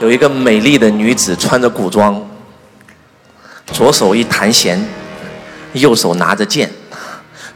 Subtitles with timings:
[0.00, 2.20] 有一个美丽的女子穿着古装，
[3.72, 4.78] 左手一弹弦，
[5.72, 6.70] 右手拿着剑，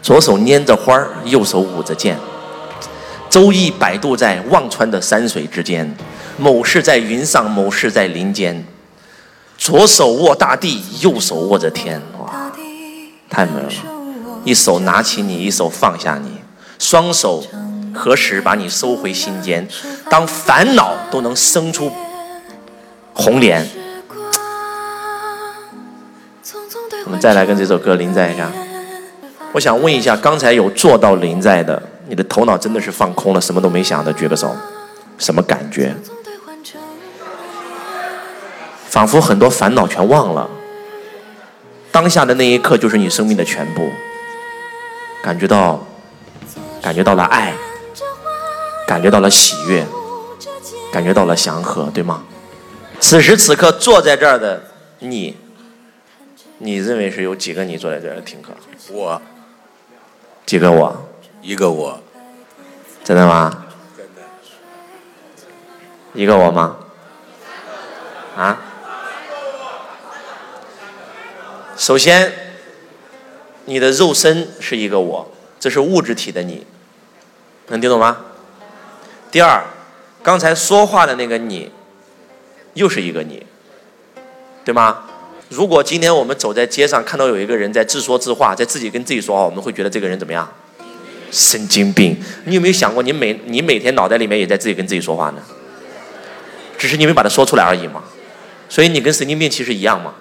[0.01, 2.18] 左手拈着花，右手舞着剑。
[3.29, 5.95] 周易摆渡在忘川的山水之间，
[6.38, 8.64] 某事在云上，某事在林间。
[9.59, 12.50] 左手握大地，右手握着天，哇，
[13.29, 13.68] 太美了！
[14.45, 16.41] 一手拿起你，一手放下你，
[16.79, 17.45] 双手
[17.95, 19.68] 何时把你收回心间？
[20.09, 21.93] 当烦恼都能生出
[23.14, 23.68] 红莲。
[27.05, 28.51] 我们再来跟这首歌临在一下。
[29.52, 34.54] 我想问一下，刚才有做到临在的，你的头脑真的是放空了，什么都没想的，举个手，
[35.18, 35.95] 什么感觉？
[38.88, 40.48] 仿佛很多烦恼全忘了，
[41.90, 43.88] 当下的那一刻就是你生命的全部。
[45.23, 45.84] 感觉到，
[46.80, 47.52] 感觉到了爱，
[48.87, 49.84] 感觉到了喜悦，
[50.92, 52.23] 感觉到了祥和，对吗？
[53.00, 54.62] 此时此刻坐在这儿的
[54.98, 55.36] 你，
[56.59, 58.52] 你认为是有几个你坐在这儿听课？
[58.92, 59.20] 我，
[60.45, 61.09] 几个我？
[61.42, 62.01] 一个我。
[63.02, 63.66] 真的吗？
[63.96, 64.22] 真的。
[66.12, 66.76] 一个我吗？
[68.37, 68.59] 啊？
[71.76, 72.32] 首先，
[73.64, 76.66] 你的肉身是一个我，这是物质体的你，
[77.69, 78.19] 能听懂吗？
[79.31, 79.64] 第二，
[80.22, 81.72] 刚才说话的那个你，
[82.75, 83.44] 又是一个你，
[84.65, 85.04] 对吗？
[85.49, 90.49] 如果今天我们走在街上，看到有一个人在自说自话，在自己跟自己说话，我们会觉得这个人怎么样？
[91.32, 92.16] 神经病！
[92.44, 95.43] 你有没有想过，你每你每天脑袋里面也在自己跟自己说话呢？
[96.78, 98.03] 只是你没把它说出来而已嘛。
[98.69, 100.15] 所以你跟神经病其实一样嘛。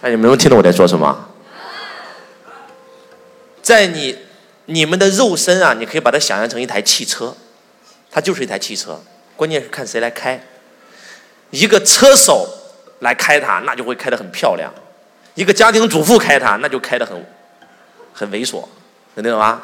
[0.00, 1.28] 哎，你们能听懂我在说什么？
[3.60, 4.16] 在你
[4.64, 7.34] 你们的肉身啊，你可以把它想象成一台汽车，
[8.10, 9.00] 它就是一台汽车，
[9.38, 10.40] 关键是看谁来开。
[11.50, 12.48] 一个车手
[12.98, 14.68] 来开它，那就会开得很漂亮；
[15.34, 17.16] 一个家庭主妇开它，那就开得很
[18.12, 18.64] 很猥琐，
[19.14, 19.62] 能听懂吗？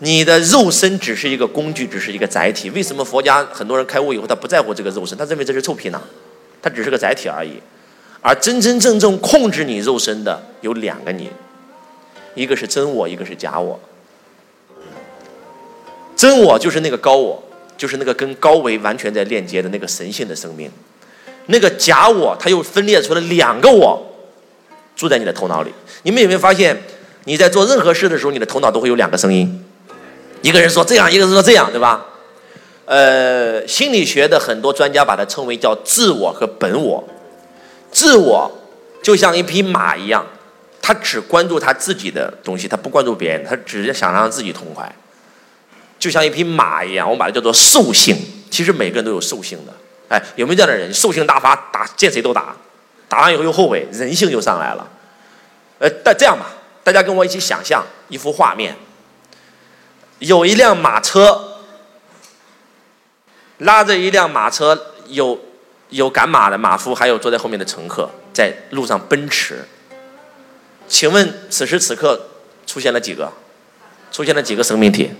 [0.00, 2.68] 你的肉身只是一个工具，只是一个载体。
[2.70, 6.02] 为什么佛家很多人开悟以后，他不在乎这个肉身，他认为这是臭皮囊，
[6.60, 7.62] 它只是个载体而已。
[8.20, 11.30] 而真真正正控制你肉身的有两个你，
[12.34, 13.78] 一个是真我，一个是假我。
[16.16, 17.42] 真我就是那个高我，
[17.82, 20.70] 就是那个跟高维完全在链接的那个神性的生命。
[21.46, 24.00] 那个假我，它又分裂出了两个我，
[24.94, 25.72] 住在你的头脑里。
[26.04, 26.80] 你们有没有发现，
[27.24, 29.64] 你在做任何事的时候，你的头脑都会有两个声音，
[30.42, 32.06] 一个人说这样，一个人说这样，对吧？
[32.84, 37.02] 呃，心理学的很多专家把它称为叫自我和本我。
[37.90, 38.48] 自我
[39.02, 40.24] 就像一匹马一样，
[40.80, 44.94] 他只关注他自己的东西，他不关注别人，他只是想让自己痛快。
[46.02, 48.16] 就像一匹马一样，我把它叫做兽性。
[48.50, 49.72] 其实每个人都有兽性的，
[50.08, 50.92] 哎，有没有这样的人？
[50.92, 52.56] 兽性大发，打见谁都打，
[53.08, 54.90] 打完以后又后悔，人性就上来了。
[55.78, 56.46] 呃，但这样吧，
[56.82, 58.74] 大家跟我一起想象一幅画面：
[60.18, 61.58] 有一辆马车，
[63.58, 65.38] 拉着一辆马车，有。
[65.92, 69.62] 有赶马的马夫，还有坐在后面的乘客，在路上奔驰。
[70.88, 72.18] 请问此时此刻
[72.66, 73.30] 出现了几个？
[74.10, 75.10] 出现了几个生命体？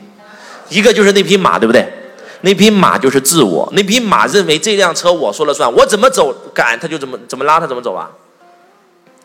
[0.72, 1.86] 一个就是那匹马，对不对？
[2.40, 3.68] 那匹马就是自我。
[3.72, 8.10] 那匹马认为这辆车我说了算，我怎么走赶他就怎么怎么拉他怎么走啊？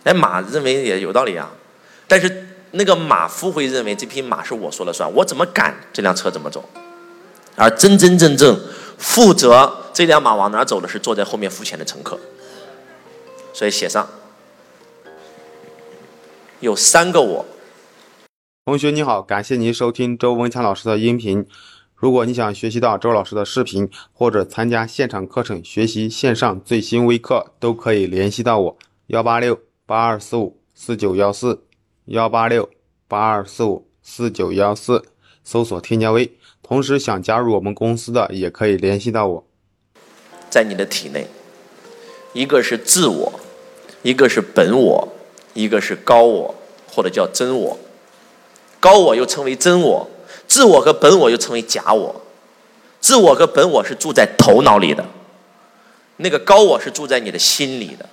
[0.03, 1.50] 哎，马认为也有道理啊。
[2.08, 6.63] 但是那个马夫会认为这匹马是我说了算，我怎么赶这辆车怎么走。
[7.56, 8.59] 而真真正正
[8.97, 9.85] 负责。
[9.94, 12.19] 这辆马往哪走的是坐在后面付钱的乘客，
[13.52, 14.08] 所以写上
[16.59, 17.44] 有三个我。
[18.67, 21.45] 同学你好，感谢您收听周文强老师的音频。
[21.95, 31.63] 如果你想学习到周老师的视频，或者参加现场课程学习线上最新微课，都可以联系到我幺八六八二四五四九幺四
[32.07, 32.69] 幺八六
[33.07, 35.01] 八二四五四九幺四，
[35.45, 36.29] 搜索添加微。
[36.61, 39.47] 同时想加入我们公司的，也可以联系到我。
[40.49, 41.28] 在你的体内，
[42.34, 43.40] 一个是自我，
[44.03, 45.08] 一个是本我，
[45.53, 46.55] 一个是高我，
[46.91, 47.79] 或者叫真我。
[48.79, 50.09] 高我又称为真我，
[50.47, 52.22] 自我和本我又称为假我。
[53.00, 55.06] 自我和本我是住在头脑里的，
[56.18, 58.06] 那个高我是住在你的心里的。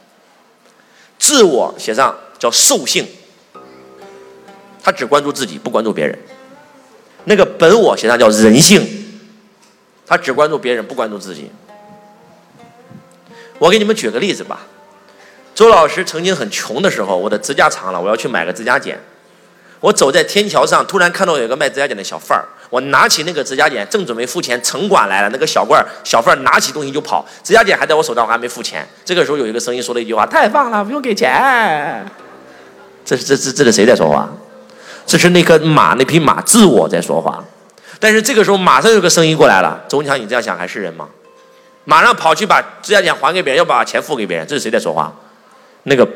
[1.18, 3.06] 自我写上叫兽性，
[4.82, 6.18] 他只关注自己，不关注别人。
[7.24, 8.86] 那个本我写上叫人性，
[10.06, 11.50] 他只关注别人，不关注自己。
[13.58, 14.66] 我给你们举个例子吧，
[15.54, 19.00] 周老师曾经很穷的时候，我的指甲长了，我要去买个指甲剪。
[19.84, 28.88] 我走在天桥上，突然看到有个卖指甲剪的小贩儿，我拿起那个指甲剪，正准备付钱，城管来了，那个小罐小贩儿拿起东西就跑，指甲剪还在我手上，我还没付钱。
[29.04, 32.02] 这个时候有一个声音说了一句话：“太棒了，不用给钱。”
[33.04, 34.26] 这是这这这是谁在说话？
[35.04, 37.44] 这是那个马，那匹马自我在说话。
[38.00, 41.06] 但是这个时候马上有个声音过来了：“周文强，你这样想还是人吗？”
[41.84, 44.46] 马上跑去把指甲剪还给别人，要把钱付给别人。
[44.46, 45.12] 这是谁在说话？
[45.82, 46.08] 那个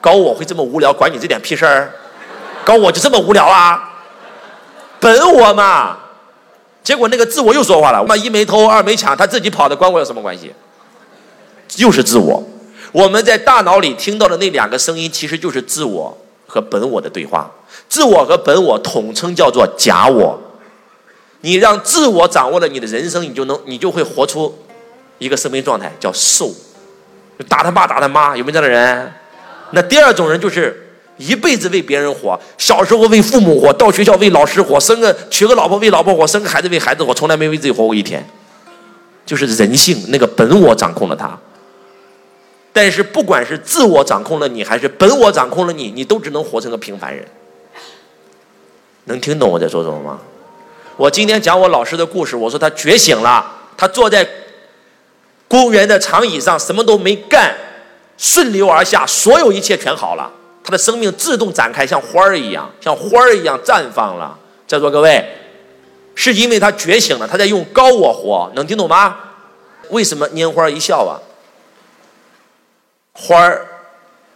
[0.00, 1.90] 高我会这么无聊，管你这点屁事儿？
[2.64, 3.92] 搞我就这么无聊啊？
[5.00, 5.98] 本我嘛。
[6.82, 10.52] 结果那个自我又说话了：“妈一没偷，二没抢，他自己跑的，关我有什么关系？”
[11.76, 12.42] 又是自我。
[12.92, 16.16] 我们在大脑里听到的那两个声音，其实就是自我
[16.46, 17.50] 和本我的对话。
[17.88, 20.38] 自我和本我统称叫做假我。
[21.40, 24.54] 你让自我掌握了你的人生，你就能，你就会活出
[25.18, 26.50] 一个生命状态，叫受。
[27.48, 29.12] 打他爸，打他妈，有没有这样的人？
[29.70, 30.83] 那第二种人就是
[31.16, 38.24] 一辈子为别人活，小时候为父母活，到学校为老师活，生个娶个老婆为老婆活，生个孩子为孩子活，从来没为自己活过一天。
[39.24, 41.38] 就是人性那个本我掌控了他。
[42.72, 47.24] 但是不管是自我掌控了你，还是本我掌控了你，你都只能活成个平凡人。
[49.04, 50.18] 能听懂我在说什么吗？
[50.96, 53.44] 我今天讲我老师的故事，我说他觉醒了，
[53.76, 54.28] 他坐在
[55.46, 57.54] 公园的长椅上，什么都没干，
[58.16, 60.30] 顺流而下，所有一切全好了，
[60.64, 64.36] 他的生命自动展开，像花儿一样，像花儿一样绽放了。
[64.66, 65.22] 在座各位，
[66.14, 69.16] 是因为他觉醒了，他在用高我活，能听懂吗？
[69.90, 71.20] 为什么拈花一笑啊？
[73.12, 73.66] 花儿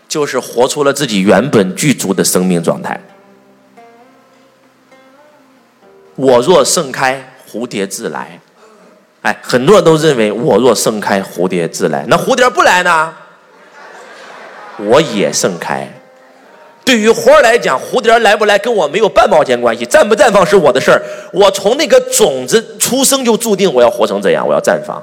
[0.06, 3.00] 就是活出了自己原本具足的生命状态。
[6.14, 8.38] 我若盛开，蝴蝶自来。
[9.22, 12.04] 哎，很多人都认为我若盛开，蝴蝶自来。
[12.06, 13.14] 那蝴蝶不来呢？
[14.76, 15.90] 我也盛开。
[16.88, 21.02] 对于花来讲，蝴蝶来不来跟我没有半毛钱关系，绽不绽放是我的事儿。
[21.34, 25.02] 我从那个种子出生就注定我要活成这样，我要绽放。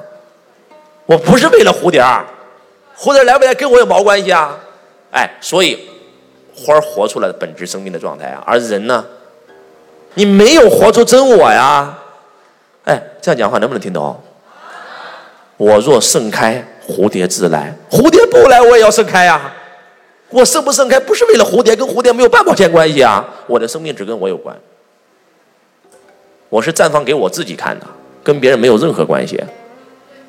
[1.06, 2.04] 我不是为了蝴蝶，
[2.98, 4.58] 蝴蝶来不来跟我有毛关系啊？
[5.12, 5.80] 哎，所以
[6.56, 9.06] 花活出来的本质生命的状态啊，而人呢？
[10.16, 11.96] 你没有活出真我呀！
[12.86, 14.20] 哎，这样讲话能不能听懂？
[15.58, 17.72] 我若盛开，蝴蝶自来。
[17.92, 19.54] 蝴蝶不来，我也要盛开呀！
[20.36, 23.26] 我盛不盛开，不是为了蝴蝶，跟蝴蝶没有半毛钱关系啊！
[23.48, 24.54] 我的生命只跟我有关。
[26.50, 27.88] 我是绽放给我自己看的，
[28.22, 29.42] 跟别人没有任何关系。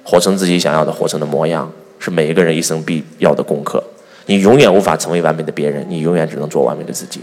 [0.04, 1.68] 活成自己想要的，活成的模样，
[1.98, 3.82] 是每一个人一生必要的功课。
[4.26, 7.20] 你永远无法成为完美的别人，你永远只能做完美的自己。